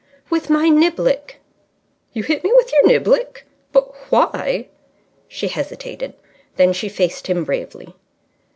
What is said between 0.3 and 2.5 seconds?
"With my niblick." "You hit